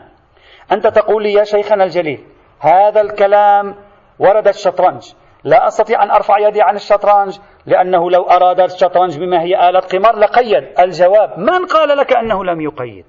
[0.72, 2.24] أنت تقول لي يا شيخنا الجليل
[2.60, 3.74] هذا الكلام
[4.18, 5.02] ورد الشطرنج.
[5.44, 10.16] لا أستطيع أن أرفع يدي عن الشطرنج لأنه لو أراد الشطرنج بما هي آلة قمار
[10.16, 10.64] لقيد.
[10.78, 13.06] الجواب من قال لك أنه لم يقيد؟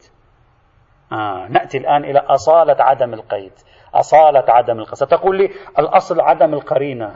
[1.11, 3.51] آه نأتي الآن إلى أصالة عدم القيد.
[3.95, 7.15] أصالة عدم القيد ستقول لي الأصل عدم القرينة.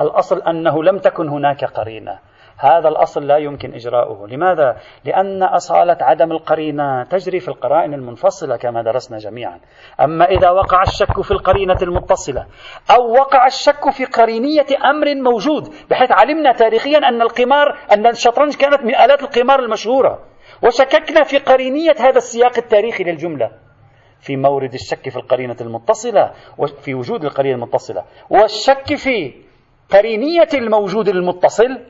[0.00, 2.18] الأصل أنه لم تكن هناك قرينة.
[2.58, 4.28] هذا الأصل لا يمكن إجراؤه.
[4.28, 9.60] لماذا؟ لأن أصالة عدم القرينة تجري في القرائن المنفصلة كما درسنا جميعا.
[10.00, 12.46] أما إذا وقع الشك في القرينة المتصلة
[12.90, 18.82] أو وقع الشك في قرينية أمر موجود بحيث علمنا تاريخيا أن القمار أن الشطرنج كانت
[18.82, 20.18] من آلات القمار المشهورة.
[20.62, 23.50] وشككنا في قرينية هذا السياق التاريخي للجملة.
[24.22, 28.04] في مورد الشك في القرينة المتصلة وفي وجود القرينة المتصلة.
[28.30, 29.34] والشك في
[29.90, 31.86] قرينية الموجود المتصل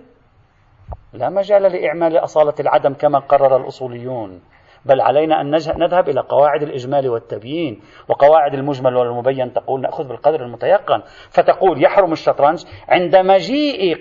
[1.13, 4.41] لا مجال لإعمال أصالة العدم كما قرر الأصوليون.
[4.85, 7.81] بل علينا أن نذهب إلى قواعد الإجمال والتبيين.
[8.09, 11.03] وقواعد المجمل والمبين تقول نأخذ بالقدر المتيقن.
[11.31, 14.01] فتقول يحرم الشطرنج عند مجيء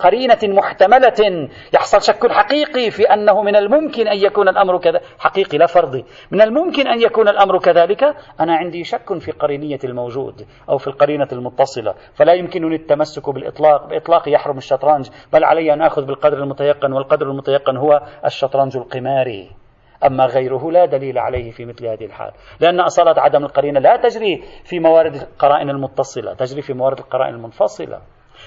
[0.00, 1.48] قرينة محتملة.
[1.74, 6.04] يحصل شك حقيقي في أنه من الممكن أن يكون الأمر كذا حقيقي لا فرضي.
[6.30, 8.04] من الممكن أن يكون الأمر كذلك؟
[8.40, 11.94] أنا عندي شك في قرينية الموجود أو في القرينة المتصلة.
[12.14, 15.08] فلا يمكنني التمسك بالإطلاق بإطلاق يحرم الشطرنج.
[15.32, 16.92] بل علي أن أخذ بالقدر المتيقن.
[16.92, 19.63] والقدر المتيقن هو الشطرنج القماري.
[20.06, 22.30] أما غيره لا دليل عليه في مثل هذه الحال.
[22.60, 28.00] لأن أصالة عدم القرينة لا تجري في موارد القرائن المتصلة تجري في موارد القرائن المنفصلة.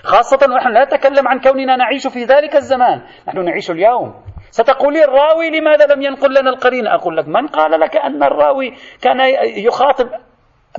[0.03, 3.01] خاصة ونحن لا نتكلم عن كوننا نعيش في ذلك الزمان.
[3.27, 4.13] نحن نعيش اليوم.
[4.51, 9.19] ستقولي الراوي لماذا لم ينقل لنا القرينة؟ أقول لك من قال لك أن الراوي كان
[9.65, 10.09] يخاطب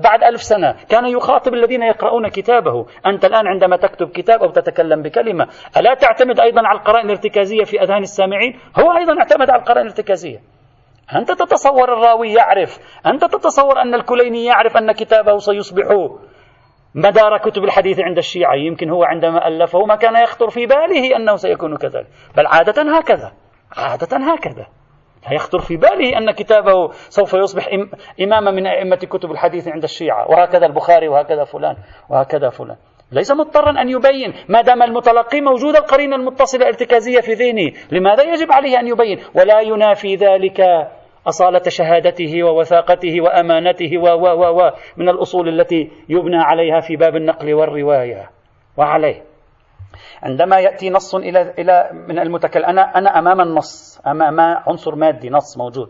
[0.03, 2.87] بعد ألف سنة كان يخاطب الذين يقرؤون كتابه.
[3.07, 7.83] أنت الآن عندما تكتب كتاب أو تتكلم بكلمة ألا تعتمد أيضا على القرائن الارتكازية في
[7.83, 10.39] أذهان السامعين؟ هو أيضا اعتمد على القرائن الارتكازية.
[11.15, 15.87] أنت تتصور الراوي يعرف أنت تتصور أن الكليني يعرف أن كتابه سيصبح
[16.95, 18.55] مدار كتب الحديث عند الشيعة.
[18.55, 22.07] يمكن هو عندما ألفه ما كان يخطر في باله أنه سيكون كذلك.
[22.37, 23.33] بل عادة هكذا
[23.77, 24.67] عادة هكذا.
[25.27, 27.69] لا يخطر في باله أن كتابه سوف يصبح
[28.21, 30.31] إماما من أئمة كتب الحديث عند الشيعة.
[30.31, 31.77] وهكذا البخاري وهكذا فلان
[32.11, 32.77] وهكذا فلان.
[33.13, 37.73] ليس مضطرا أن يبين ما دام المتلقي موجود القرينة المتصلة ارتكازية في ذهنه.
[37.93, 40.61] لماذا يجب عليه أن يبين؟ ولا ينافي ذلك
[41.27, 47.17] أصالة شهادته ووثاقته وأمانته و و و و من الأصول التي يبنى عليها في باب
[47.17, 48.31] النقل والرواية.
[48.77, 49.23] وعليه.
[50.23, 54.01] عندما يأتي نص إلى إلى من المتكلم أنا أنا أمام النص.
[54.07, 55.89] أمام عنصر مادي نص موجود.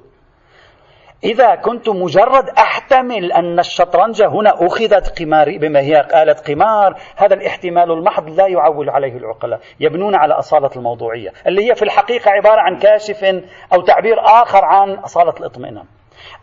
[1.25, 7.91] إذا كنت مجرد أحتمل أن الشطرنج هنا أخذت قمار بما هي آلة قمار هذا الاحتمال
[7.93, 12.79] المحض لا يعول عليه العقلاء يبنون على أصالة الموضوعية اللي هي في الحقيقة عبارة عن
[12.79, 13.25] كاشف
[13.73, 15.85] أو تعبير آخر عن أصالة الاطمئنان.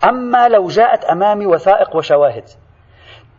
[0.10, 2.44] أما لو جاءت أمامي وثائق وشواهد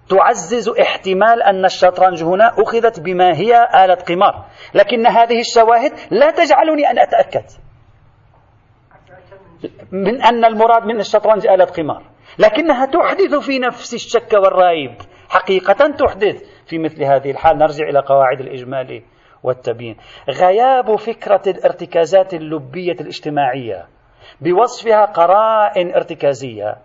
[0.08, 4.44] تعزز احتمال أن الشطرنج هنا أخذت بما هي آلة قمار
[4.74, 7.44] لكن هذه الشواهد لا تجعلني أن أتأكد.
[9.92, 12.02] من أن المراد من الشطرنج آلة قمار.
[12.38, 14.94] لكنها تحدث في نفس الشك والريب.
[15.28, 16.42] حقيقة تحدث.
[16.66, 19.02] في مثل هذه الحال نرجع إلى قواعد الإجمال
[19.42, 19.96] والتبيين.
[20.30, 23.86] غياب فكرة الارتكازات اللبية الاجتماعية
[24.40, 26.76] بوصفها قرائن ارتكازية.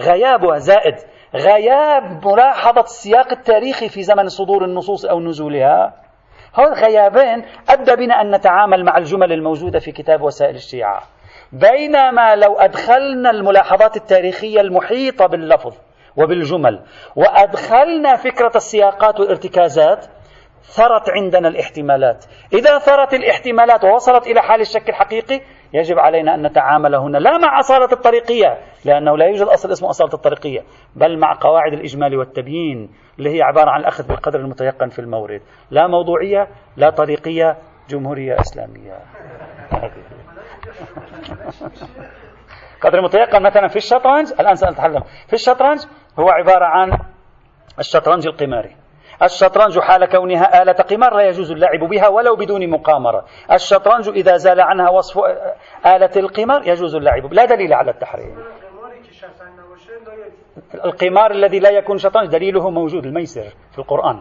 [0.00, 0.94] غيابها زائد.
[1.34, 5.94] غياب ملاحظة السياق التاريخي في زمن صدور النصوص أو نزولها.
[6.54, 11.02] هذا الغيابين أدى بنا أن نتعامل مع الجمل الموجودة في كتاب وسائل الشيعة.
[11.54, 15.74] بينما لو أدخلنا الملاحظات التاريخية المحيطة باللفظ
[16.16, 16.80] وبالجمل
[17.16, 20.06] وأدخلنا فكرة السياقات والارتكازات
[20.62, 22.24] ثرت عندنا الاحتمالات.
[22.52, 25.40] إذا ثرت الاحتمالات ووصلت إلى حال الشك الحقيقي
[25.72, 30.14] يجب علينا أن نتعامل هنا لا مع أصالة الطريقية لأنه لا يوجد أصل اسمه أصالة
[30.14, 30.60] الطريقية
[30.96, 35.40] بل مع قواعد الإجمال والتبيين اللي هي عبارة عن الأخذ بالقدر المتيقن في المورد.
[35.70, 37.56] لا موضوعية لا طريقية
[37.88, 38.98] جمهورية إسلامية.
[42.80, 45.80] قدر متيقن مثلا في الشطرنج الآن سنتحلم في الشطرنج
[46.18, 46.98] هو عبارة عن
[47.78, 48.76] الشطرنج القماري.
[49.22, 53.24] الشطرنج حال كونها آلة قمار لا يجوز اللعب بها ولو بدون مقامرة.
[53.52, 55.18] الشطرنج إذا زال عنها وصف
[55.86, 57.32] آلة القمار يجوز اللعب.
[57.32, 58.38] لا دليل على التحريم.
[60.84, 64.20] القمار الذي لا يكون شطرنج دليله موجود الميسر في القرآن.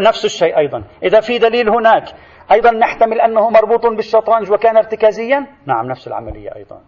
[0.00, 0.84] نفس الشيء أيضا.
[1.02, 2.04] إذا في دليل هناك
[2.52, 6.80] أيضا نحتمل أنه مربوط بالشطرنج وكان ارتكازيا؟ نعم نفس العملية أيضا.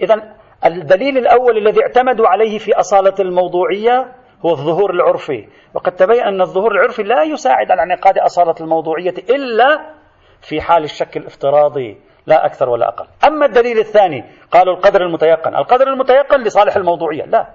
[0.00, 0.34] إذا
[0.66, 4.12] الدليل الأول الذي اعتمدوا عليه في أصالة الموضوعية
[4.46, 5.48] هو الظهور العرفي.
[5.74, 9.94] وقد تبين أن الظهور العرفي لا يساعد على انعقاد أصالة الموضوعية إلا
[10.40, 13.06] في حال الشك الافتراضي لا أكثر ولا أقل.
[13.24, 15.56] أما الدليل الثاني قالوا القدر المتيقن.
[15.56, 17.24] القدر المتيقن لصالح الموضوعية.
[17.24, 17.48] لا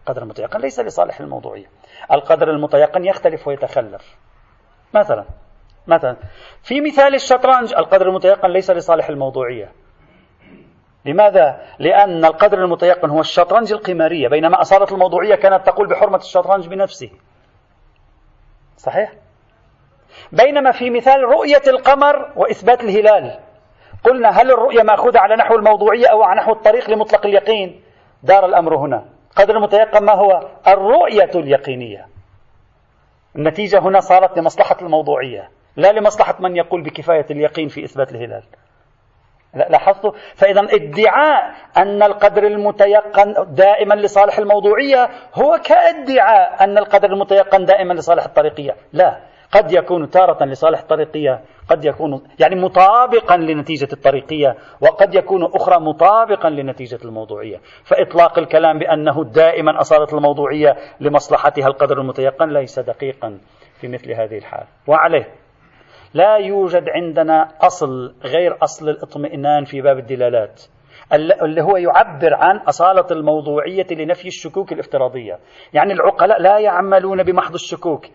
[0.00, 1.66] القدر المتيقن ليس لصالح الموضوعية.
[2.12, 4.16] القدر المتيقن يختلف ويتخلف.
[4.94, 5.24] مثلا
[5.86, 6.16] مثلا
[6.62, 9.72] في مثال الشطرنج القدر المتيقن ليس لصالح الموضوعية.
[11.04, 14.28] لماذا؟ لأن القدر المتيقن هو الشطرنج القمارية.
[14.28, 17.10] بينما أصالة الموضوعية كانت تقول بحرمة الشطرنج بنفسه.
[18.76, 19.12] صحيح؟
[20.32, 23.40] بينما في مثال رؤية القمر وإثبات الهلال
[24.04, 27.82] قلنا هل الرؤية مأخوذة على نحو الموضوعية أو على نحو الطريق لمطلق اليقين؟
[28.22, 29.04] دار الأمر هنا.
[29.36, 32.08] قدر المتيقن ما هو؟ الرؤية اليقينية.
[33.36, 35.50] النتيجة هنا صارت لمصلحة الموضوعية.
[35.76, 38.42] لا لمصلحة من يقول بكفاية اليقين في إثبات الهلال.
[39.54, 47.94] لاحظتوا؟ فإذا ادعاء أن القدر المتيقن دائما لصالح الموضوعية هو كادعاء أن القدر المتيقن دائما
[47.94, 48.76] لصالح الطريقية.
[48.92, 49.20] لا
[49.52, 56.50] قد يكون تارة لصالح الطريقية قد يكون يعني مطابقا لنتيجة الطريقية وقد يكون أخرى مطابقا
[56.50, 57.60] لنتيجة الموضوعية.
[57.84, 63.38] فإطلاق الكلام بأنه دائما أصالة الموضوعية لمصلحتها القدر المتيقن ليس دقيقا
[63.80, 64.64] في مثل هذه الحال.
[64.86, 65.43] وعليه.
[66.14, 70.62] لا يوجد عندنا أصل غير أصل الاطمئنان في باب الدلالات.
[71.12, 75.38] اللي هو يعبر عن أصالة الموضوعية لنفي الشكوك الافتراضية.
[75.72, 78.06] يعني العقلاء لا يعملون بمحض الشكوك.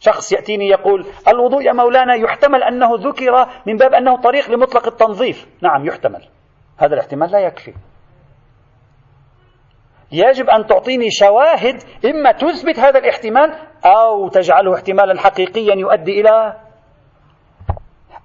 [0.00, 5.48] شخص يأتيني يقول الوضوء يا مولانا يحتمل أنه ذكر من باب أنه طريق لمطلق التنظيف.
[5.62, 6.28] نعم يحتمل.
[6.78, 7.74] هذا الاحتمال لا يكفي.
[10.12, 13.52] يجب أن تعطيني شواهد إما تثبت هذا الاحتمال
[13.84, 16.65] أو تجعله احتمالا حقيقيا يؤدي إلى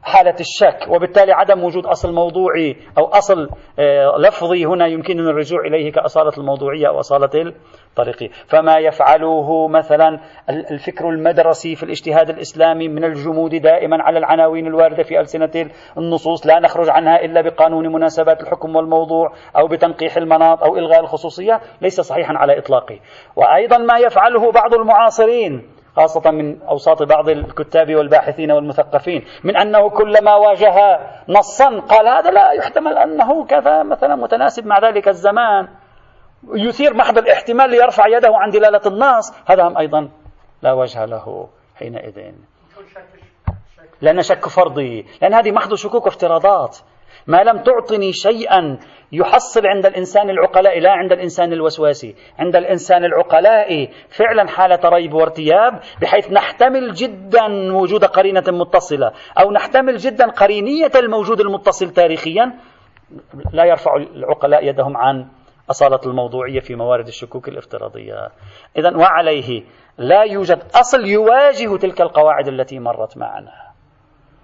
[0.04, 5.92] حالة الشك وبالتالي عدم وجود أصل موضوعي أو أصل آه، لفظي هنا يمكننا الرجوع إليه
[5.92, 7.54] كأصالة الموضوعية أو أصالة
[7.90, 15.04] الطريقية فما يفعله مثلا الفكر المدرسي في الاجتهاد الإسلامي من الجمود دائما على العناوين الواردة
[15.04, 20.78] في ألسنة النصوص لا نخرج عنها إلا بقانون مناسبات الحكم والموضوع أو بتنقيح المناط أو
[20.78, 23.00] إلغاء الخصوصية ليس صحيحا على إطلاقه.
[23.36, 30.36] وأيضا ما يفعله بعض المعاصرين خاصة من أوساط بعض الكتاب والباحثين والمثقفين من أنه كلما
[30.36, 31.00] واجه
[31.30, 35.68] نصا قال هذا لا يحتمل أنه كذا مثلا متناسب مع ذلك الزمان.
[36.54, 40.10] يثير محض الاحتمال ليرفع يده عن دلالة النص هذا هم أيضا
[40.62, 42.32] لا وجه له حينئذ.
[44.02, 46.78] لأن شك فرضي لأن هذه محض شكوك وافتراضات.
[47.28, 48.80] ما لم تعطني شيئا
[49.12, 55.80] يحصل عند الإنسان العقلاء لا عند الإنسان الوسواسي عند الإنسان العقلاء فعلا حالة ريب وارتياب
[56.02, 59.12] بحيث نحتمل جدا وجود قرينة متصلة
[59.44, 62.54] أو نحتمل جدا قرينية الموجود المتصل تاريخيا.
[63.54, 65.28] لا يرفع العقلاء يدهم عن
[65.70, 68.30] أصالة الموضوعية في موارد الشكوك الافتراضية.
[68.78, 69.64] إذا وعليه
[69.98, 73.52] لا يوجد أصل يواجه تلك القواعد التي مرت معنا.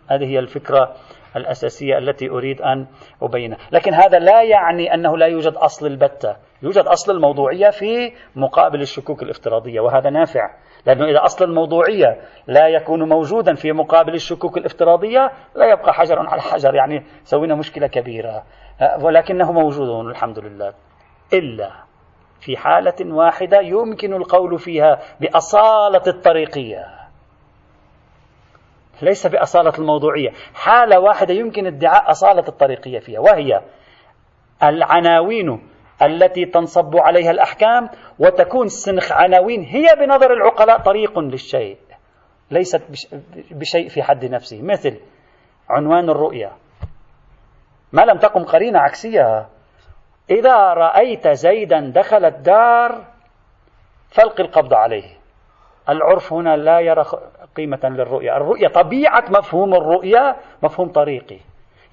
[0.08, 0.96] هذه هي الفكرة
[1.38, 2.88] الأساسية التي أريد أن
[3.22, 3.58] أبينها.
[3.72, 6.36] لكن هذا لا يعني أنه لا يوجد أصل البتة.
[6.64, 10.50] يوجد أصل الموضوعية في مقابل الشكوك الافتراضية وهذا نافع.
[10.86, 16.42] لأنه إذا أصل الموضوعية لا يكون موجودا في مقابل الشكوك الافتراضية لا يبقى حجر على
[16.42, 18.44] حجر يعني سوينا مشكلة كبيرة.
[19.02, 20.74] ولكنه موجود الحمد لله.
[21.34, 21.72] إلا
[22.40, 26.97] في حالة واحدة يمكن القول فيها بأصالة الطريقية.
[29.02, 30.30] ليس بأصالة الموضوعية.
[30.56, 33.62] حالة واحدة يمكن ادعاء أصالة الطريقية فيها وهي
[34.64, 35.70] العناوين
[36.02, 41.78] التي تنصب عليها الأحكام وتكون سنخ عناوين هي بنظر العقلاء طريق للشيء
[42.52, 42.84] ليست
[43.52, 44.62] بشيء في حد نفسه.
[44.62, 45.00] مثل
[45.70, 46.52] عنوان الرؤية
[47.94, 49.48] ما لم تقم قرينة عكسية.
[50.30, 53.06] إذا رأيت زيدا دخل الدار
[54.10, 55.17] فالق القبض عليه.
[55.90, 57.04] العرف هنا لا يرى
[57.56, 58.38] قيمة للرؤية.
[58.38, 61.40] الرؤية طبيعة مفهوم الرؤية مفهوم طريقي.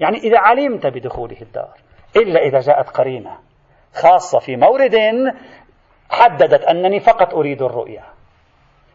[0.00, 1.74] يعني إذا علمت بدخوله الدار
[2.16, 3.38] إلا إذا جاءت قرينة
[4.02, 4.96] خاصة في مورد
[6.10, 8.04] حددت أنني فقط أريد الرؤية.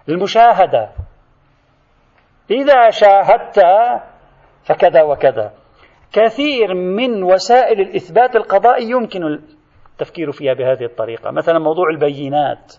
[0.09, 0.89] المشاهدة
[2.51, 3.59] إذا شاهدت
[4.63, 5.53] فكذا وكذا.
[6.13, 9.23] كثير من وسائل الإثبات القضائي يمكن
[9.91, 11.31] التفكير فيها بهذه الطريقة.
[11.31, 12.73] مثلا موضوع البينات.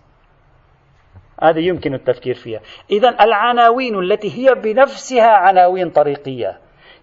[1.43, 2.59] هذه يمكن التفكير فيها.
[2.91, 6.57] إذا العناوين التي هي بنفسها عناوين طريقية.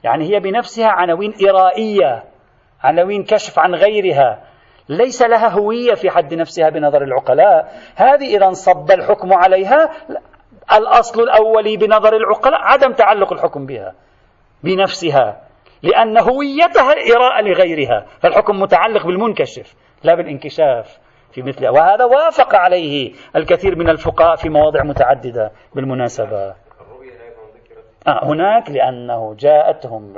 [0.04, 2.24] يعني هي بنفسها عناوين إرائية
[2.82, 4.44] عناوين كشف عن غيرها.
[4.88, 7.72] ليس لها هوية في حد نفسها بنظر العقلاء.
[7.96, 9.90] هذه إذا انصب الحكم عليها.
[10.72, 13.94] الأصل الأولي بنظر العقلاء عدم تعلق الحكم بها
[14.64, 15.40] بنفسها
[15.82, 18.06] لأن هويتها إراءة لغيرها.
[18.20, 19.74] فالحكم متعلق بالمنكشف
[20.04, 21.07] لا بالانكشاف.
[21.32, 21.68] في مثل.
[21.68, 26.54] وهذا وافق عليه الكثير من الفقهاء في مواضع متعددة بالمناسبة.
[28.06, 30.14] آه هناك لأنه جاءتهم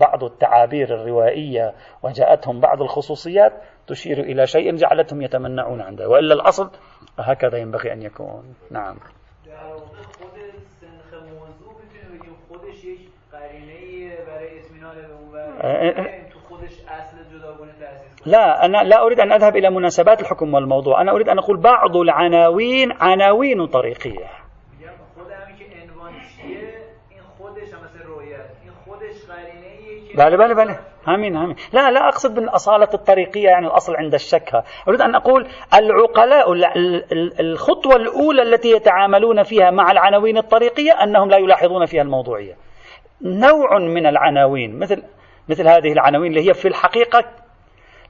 [0.00, 3.52] بعض التعابير الروائية وجاءتهم بعض الخصوصيات
[3.86, 6.70] تشير إلى شيء جعلتهم يتمنعون عنده وإلا الأصل
[7.18, 8.54] هكذا ينبغي أن يكون.
[8.70, 8.96] نعم.
[18.26, 21.00] لا أنا لا أريد أن أذهب إلى مناسبات الحكم والموضوع.
[21.00, 24.26] أنا أريد أن أقول بعض العناوين عناوين طريقية.
[30.16, 30.78] بله بله بله.
[31.06, 34.64] همين همين لا لا أقصد بالأصالة الطريقية يعني الأصل عند الشك.
[34.88, 36.52] أريد أن أقول العقلاء
[37.40, 42.54] الخطوة الأولى التي يتعاملون فيها مع العناوين الطريقية أنهم لا يلاحظون فيها الموضوعية.
[43.22, 45.02] نوع من العناوين مثل
[45.50, 47.24] مثل هذه العناوين اللي هي في الحقيقة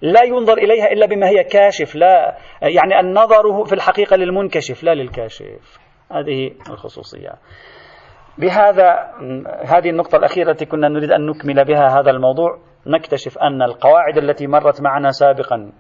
[0.03, 5.79] لا ينظر إليها إلا بما هي كاشف لا يعني النظر في الحقيقة للمنكشف لا للكاشف.
[6.13, 7.33] هذه الخصوصية.
[8.39, 9.11] بهذا
[9.65, 14.47] هذه النقطة الأخيرة التي كنا نريد أن نكمل بها هذا الموضوع نكتشف أن القواعد التي
[14.47, 15.73] مرت معنا سابقا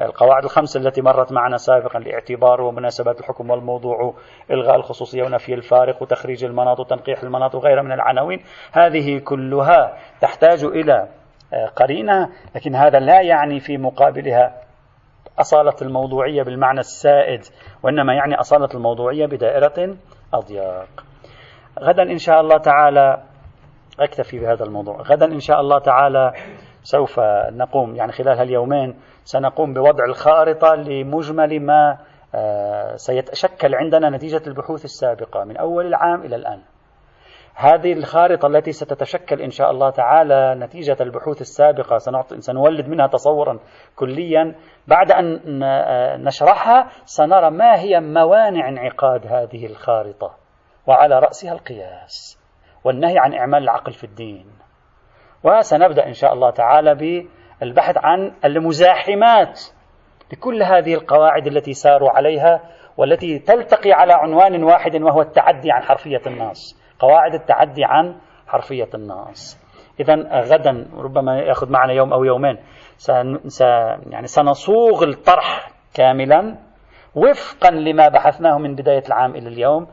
[0.00, 4.14] القواعد الخمسة التي مرت معنا سابقا لاعتبار ومناسبات الحكم والموضوع
[4.50, 8.40] إلغاء الخصوصية ونفي الفارق وتخريج المناط وتنقيح المناط وغيرها من العناوين
[8.72, 11.08] هذه كلها تحتاج إلى
[11.52, 14.62] آه، قرينة لكن هذا لا يعني في مقابلها
[15.38, 17.40] أصالة الموضوعية بالمعنى السائد
[17.82, 19.96] وإنما يعني أصالة الموضوعية بدائرة
[20.34, 21.04] أضيق
[21.80, 23.22] غدا إن شاء الله تعالى
[24.00, 25.02] أكتفي بهذا الموضوع.
[25.02, 26.32] غدا إن شاء الله تعالى
[26.82, 31.98] سوف نقوم يعني خلال هاليومين سنقوم بوضع الخارطة لمجمل ما
[32.34, 36.60] آه، سيتشكل عندنا نتيجة البحوث السابقة من أول العام إلى الآن.
[37.54, 41.98] هذه الخارطة التي ستتشكل إن شاء الله تعالى نتيجة البحوث السابقة
[42.38, 43.58] سنولد منها تصورا
[43.96, 44.54] كليا.
[44.86, 45.40] بعد أن
[46.24, 50.34] نشرحها سنرى ما هي موانع انعقاد هذه الخارطة
[50.86, 52.38] وعلى رأسها القياس
[52.84, 54.46] والنهي عن إعمال العقل في الدين.
[55.44, 59.60] وسنبدأ إن شاء الله تعالى بالبحث عن المزاحمات
[60.32, 62.60] لكل هذه القواعد التي ساروا عليها
[62.96, 68.14] والتي تلتقي على عنوان واحد وهو التعدي عن حرفية النص قواعد التعدي عن
[68.46, 69.68] حرفية النص
[70.00, 72.58] إذا غدا ربما يأخذ معنا يوم أو يومين
[72.96, 73.40] سن
[74.10, 76.58] يعني سنصوغ الطرح كاملا
[77.14, 79.86] وفقا لما بحثناه من بداية العام إلى اليوم.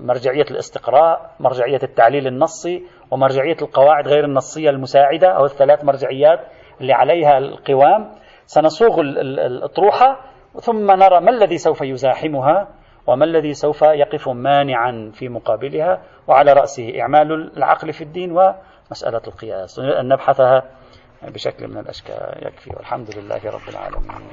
[0.00, 6.40] مرجعية الاستقراء مرجعية التعليل النصي ومرجعية القواعد غير النصية المساعدة أو الثلاث مرجعيات
[6.80, 8.10] اللي عليها القوام.
[8.46, 10.20] سنصوغ الأطروحة
[10.60, 12.68] ثم نرى ما الذي سوف يزاحمها
[13.06, 19.78] وما الذي سوف يقف مانعا في مقابلها وعلى رأسه إعمال العقل في الدين ومسألة القياس.
[19.78, 20.62] أن نبحثها
[21.22, 22.46] بشكل من الأشكال.
[22.46, 22.70] يكفي.
[22.76, 24.28] والحمد لله رب العالمين.